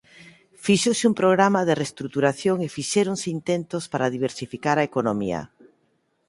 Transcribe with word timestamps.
Fíxose 0.65 1.03
un 1.09 1.15
programa 1.21 1.61
de 1.67 1.73
reestruturación 1.81 2.57
e 2.65 2.73
fixéronse 2.77 3.27
intentos 3.37 3.83
para 3.91 4.11
diversificar 4.15 4.77
a 4.79 4.87
economía. 4.89 5.41